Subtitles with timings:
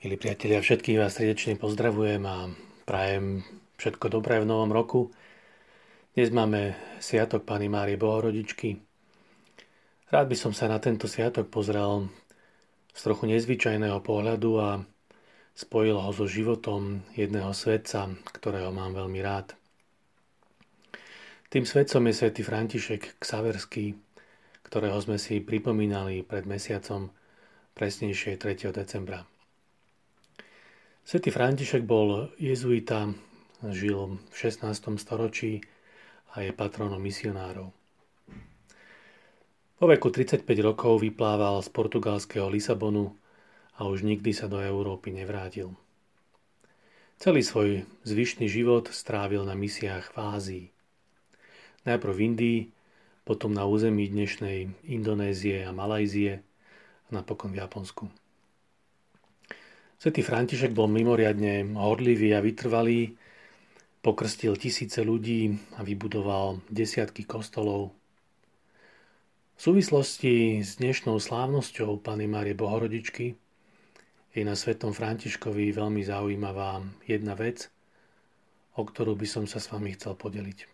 [0.00, 2.48] Milí priatelia, všetkých vás srdečne pozdravujem a
[2.88, 3.44] prajem
[3.76, 5.12] všetko dobré v novom roku.
[6.16, 6.72] Dnes máme
[7.04, 8.80] Sviatok Pany Márie Bohorodičky.
[10.08, 12.08] Rád by som sa na tento sviatok pozrel
[12.96, 14.80] z trochu nezvyčajného pohľadu a
[15.52, 19.52] spojil ho so životom jedného svetca, ktorého mám veľmi rád.
[21.52, 24.00] Tým svetcom je svätý František Ksaverský,
[24.64, 27.12] ktorého sme si pripomínali pred mesiacom,
[27.76, 28.72] presnejšie 3.
[28.72, 29.28] decembra.
[31.02, 33.10] Svetý František bol jezuita,
[33.66, 35.00] žil v 16.
[35.00, 35.64] storočí
[36.36, 37.72] a je patronom misionárov.
[39.80, 43.16] Po veku 35 rokov vyplával z portugalského Lisabonu
[43.80, 45.72] a už nikdy sa do Európy nevrátil.
[47.16, 50.66] Celý svoj zvyšný život strávil na misiách v Ázii.
[51.88, 52.60] Najprv v Indii,
[53.24, 56.44] potom na území dnešnej Indonézie a Malajzie
[57.08, 58.19] a napokon v Japonsku.
[60.00, 63.20] Svetý František bol mimoriadne horlivý a vytrvalý,
[64.00, 67.92] pokrstil tisíce ľudí a vybudoval desiatky kostolov.
[69.52, 73.36] V súvislosti s dnešnou slávnosťou Pany Márie Bohorodičky
[74.32, 77.68] je na Svetom Františkovi veľmi zaujímavá jedna vec,
[78.80, 80.64] o ktorú by som sa s vami chcel podeliť.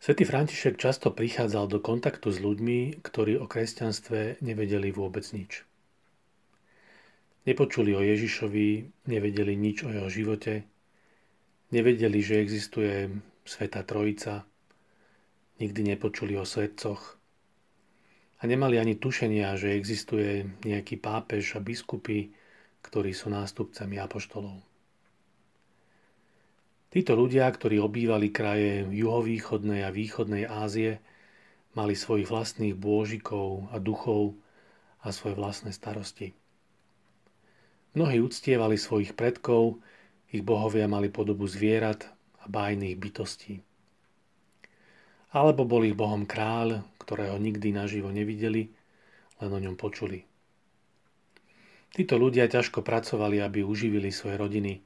[0.00, 5.67] Svetý František často prichádzal do kontaktu s ľuďmi, ktorí o kresťanstve nevedeli vôbec nič.
[7.48, 8.68] Nepočuli o Ježišovi,
[9.08, 10.68] nevedeli nič o jeho živote,
[11.72, 13.08] nevedeli, že existuje
[13.48, 14.44] Sveta Trojica,
[15.56, 17.16] nikdy nepočuli o svetcoch
[18.38, 22.36] a nemali ani tušenia, že existuje nejaký pápež a biskupy,
[22.84, 24.60] ktorí sú nástupcami apoštolov.
[26.92, 31.00] Títo ľudia, ktorí obývali kraje juhovýchodnej a východnej Ázie,
[31.72, 34.36] mali svojich vlastných bôžikov a duchov
[35.00, 36.36] a svoje vlastné starosti.
[37.98, 39.82] Mnohí uctievali svojich predkov,
[40.30, 42.06] ich bohovia mali podobu zvierat
[42.38, 43.58] a bájnych bytostí.
[45.34, 48.70] Alebo bol ich bohom kráľ, ktorého nikdy naživo nevideli,
[49.42, 50.22] len o ňom počuli.
[51.90, 54.78] Títo ľudia ťažko pracovali, aby uživili svoje rodiny.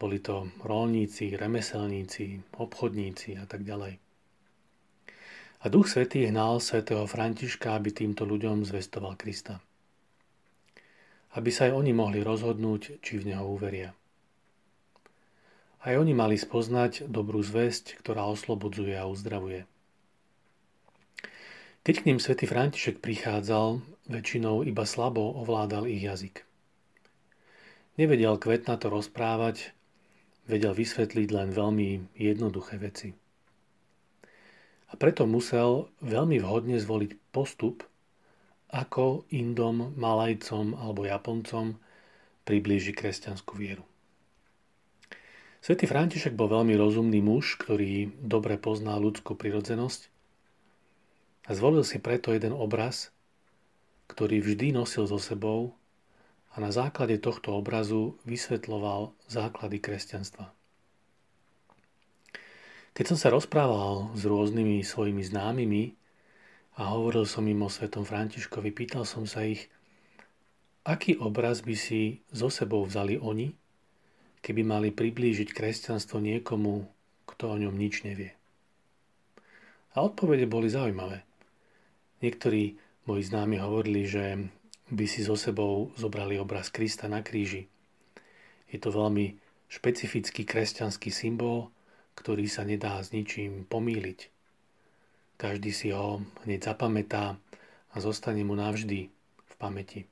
[0.00, 4.00] Boli to rolníci, remeselníci, obchodníci a tak ďalej.
[5.60, 9.60] A Duch Svetý hnal svätého Františka, aby týmto ľuďom zvestoval Krista
[11.38, 13.94] aby sa aj oni mohli rozhodnúť, či v Neho uveria.
[15.80, 19.64] Aj oni mali spoznať dobrú zväzť, ktorá oslobodzuje a uzdravuje.
[21.80, 23.80] Keď k ním svätý František prichádzal,
[24.12, 26.44] väčšinou iba slabo ovládal ich jazyk.
[27.96, 29.72] Nevedel kvetnato rozprávať,
[30.44, 33.16] vedel vysvetliť len veľmi jednoduché veci.
[34.90, 37.86] A preto musel veľmi vhodne zvoliť postup,
[38.70, 41.78] ako Indom, Malajcom alebo Japoncom
[42.46, 43.82] priblíži kresťanskú vieru.
[45.60, 50.08] Svetý František bol veľmi rozumný muž, ktorý dobre pozná ľudskú prirodzenosť
[51.46, 53.12] a zvolil si preto jeden obraz,
[54.08, 55.76] ktorý vždy nosil so sebou
[56.50, 60.48] a na základe tohto obrazu vysvetloval základy kresťanstva.
[62.96, 65.99] Keď som sa rozprával s rôznymi svojimi známymi,
[66.78, 69.66] a hovoril som im o svetom Františkovi, pýtal som sa ich,
[70.86, 73.50] aký obraz by si so sebou vzali oni,
[74.40, 76.86] keby mali priblížiť kresťanstvo niekomu,
[77.26, 78.32] kto o ňom nič nevie.
[79.94, 81.26] A odpovede boli zaujímavé.
[82.22, 82.78] Niektorí
[83.10, 84.38] moji známi hovorili, že
[84.90, 87.66] by si so sebou zobrali obraz Krista na kríži.
[88.70, 89.38] Je to veľmi
[89.70, 91.70] špecifický kresťanský symbol,
[92.18, 94.39] ktorý sa nedá s ničím pomýliť.
[95.40, 97.40] Každý si ho hneď zapamätá
[97.88, 99.08] a zostane mu navždy
[99.48, 100.04] v pamäti.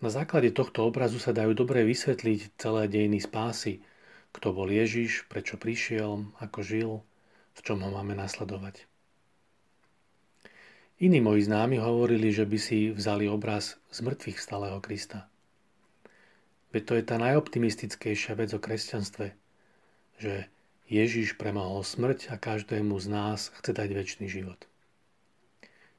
[0.00, 3.84] Na základe tohto obrazu sa dajú dobre vysvetliť celé dejiny spásy,
[4.32, 6.90] kto bol Ježiš, prečo prišiel, ako žil,
[7.52, 8.88] v čom ho máme nasledovať.
[10.96, 15.28] Iní moji známi hovorili, že by si vzali obraz z mŕtvych stáleho Krista.
[16.72, 19.36] Veď to je tá najoptimistickejšia vec o kresťanstve,
[20.16, 20.48] že
[20.86, 24.58] Ježiš premohol smrť a každému z nás chce dať väčší život.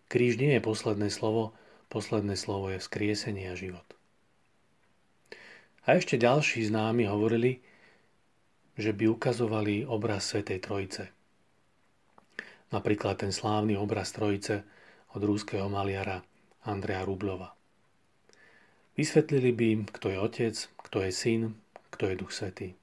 [0.08, 1.52] Kríž nie je posledné slovo,
[1.92, 3.84] posledné slovo je vzkriesenie a život.
[5.84, 7.60] A ešte ďalší známi hovorili,
[8.80, 11.04] že by ukazovali obraz Svetej Trojice.
[12.72, 14.64] Napríklad ten slávny obraz Trojice
[15.16, 16.24] od rúského maliara
[16.68, 17.56] Andrea Rublova.
[18.96, 20.56] Vysvetlili by, kto je Otec,
[20.88, 21.42] kto je Syn,
[21.92, 22.76] kto je Duch Svetý.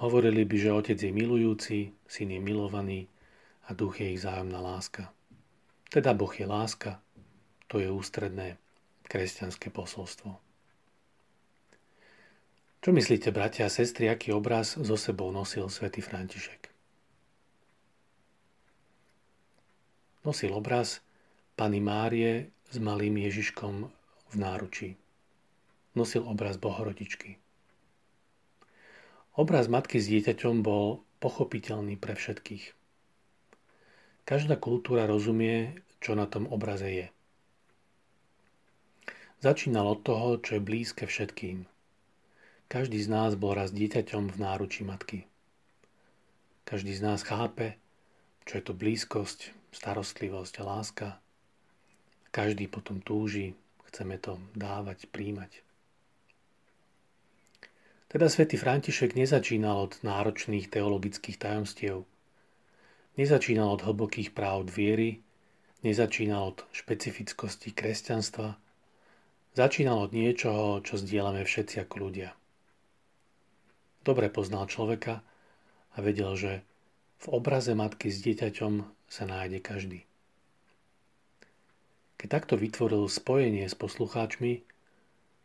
[0.00, 3.10] Hovorili by, že otec je milujúci, syn je milovaný
[3.68, 5.12] a duch je ich zájomná láska.
[5.92, 7.02] Teda Boh je láska,
[7.68, 8.56] to je ústredné
[9.04, 10.40] kresťanské posolstvo.
[12.82, 16.72] Čo myslíte, bratia a sestry, aký obraz zo sebou nosil svätý František?
[20.26, 20.98] Nosil obraz
[21.54, 23.86] Pany Márie s malým Ježiškom
[24.32, 24.90] v náručí.
[25.94, 27.38] Nosil obraz Bohorodičky.
[29.32, 32.64] Obraz matky s dieťaťom bol pochopiteľný pre všetkých.
[34.28, 37.06] Každá kultúra rozumie, čo na tom obraze je.
[39.42, 41.64] Začínal od toho, čo je blízke všetkým–
[42.72, 45.28] každý z nás bol raz dieťaťom v náruči matky.
[46.64, 47.76] Každý z nás chápe,
[48.48, 51.08] čo je to blízkosť, starostlivosť a láska.
[52.32, 53.52] Každý potom túži,
[53.92, 55.60] chceme to dávať, príjmať.
[58.12, 62.04] Teda svätý František nezačínal od náročných teologických tajomstiev,
[63.16, 65.24] nezačínal od hlbokých práv viery,
[65.80, 68.60] nezačínal od špecifickosti kresťanstva,
[69.56, 72.36] začínal od niečoho, čo zdieľame všetci ako ľudia–
[74.02, 75.22] Dobre poznal človeka
[75.94, 76.52] a vedel, že
[77.22, 80.00] v obraze matky s dieťaťom sa nájde každý.
[82.18, 84.66] Keď takto vytvoril spojenie s poslucháčmi,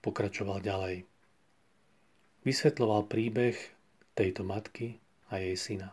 [0.02, 1.06] pokračoval ďalej.
[2.48, 3.60] Vysvetloval príbeh
[4.16, 4.96] tejto matky
[5.28, 5.92] a jej syna.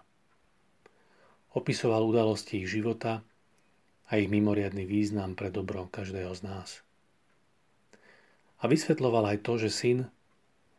[1.51, 3.27] Opisoval udalosti ich života
[4.07, 6.87] a ich mimoriadný význam pre dobro každého z nás.
[8.63, 9.99] A vysvetloval aj to, že syn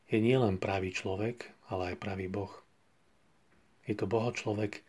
[0.07, 2.55] je nielen pravý človek, ale aj pravý Boh.
[3.83, 4.79] Je to Boho človek,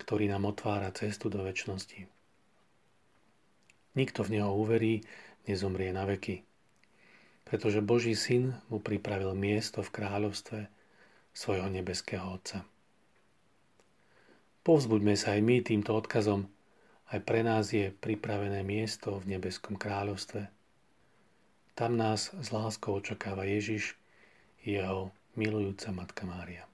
[0.00, 2.08] ktorý nám otvára cestu do väčšnosti.
[3.92, 5.04] Nikto v Neho uverí,
[5.44, 6.48] nezomrie na veky,
[7.44, 10.70] pretože Boží syn mu pripravil miesto v kráľovstve
[11.34, 12.62] svojho nebeského Otca.
[14.62, 16.46] Povzbuďme sa aj my týmto odkazom,
[17.10, 20.46] aj pre nás je pripravené miesto v nebeskom kráľovstve.
[21.74, 23.98] Tam nás s láskou očakáva Ježiš,
[24.62, 26.69] jeho milujúca Matka Mária.